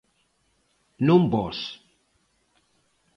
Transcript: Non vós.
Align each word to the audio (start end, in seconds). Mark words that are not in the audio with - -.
Non 1.07 1.21
vós. 1.33 1.57